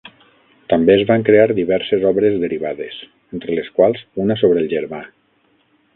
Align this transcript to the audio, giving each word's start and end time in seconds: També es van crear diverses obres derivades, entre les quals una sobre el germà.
També 0.71 0.93
es 0.93 1.03
van 1.09 1.25
crear 1.27 1.45
diverses 1.59 2.07
obres 2.13 2.39
derivades, 2.45 2.97
entre 3.37 3.59
les 3.61 3.69
quals 3.77 4.03
una 4.25 4.39
sobre 4.45 4.63
el 4.65 4.71
germà. 4.77 5.07